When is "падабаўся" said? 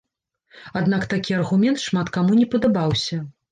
2.57-3.23